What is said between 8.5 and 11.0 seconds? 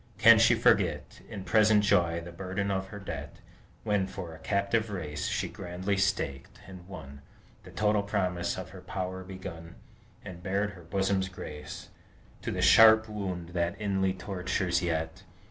of her power begun, And bared her